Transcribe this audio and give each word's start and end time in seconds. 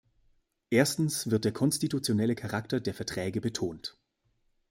Erstens 0.71 1.29
wird 1.29 1.45
der 1.45 1.51
konstitutionelle 1.51 2.33
Charakter 2.33 2.79
der 2.79 2.95
Verträge 2.95 3.39
betont. 3.39 3.99